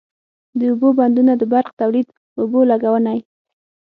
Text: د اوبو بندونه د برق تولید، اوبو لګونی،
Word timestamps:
د 0.59 0.61
اوبو 0.71 0.89
بندونه 0.99 1.33
د 1.37 1.43
برق 1.51 1.69
تولید، 1.81 2.07
اوبو 2.41 2.59
لګونی، 2.71 3.19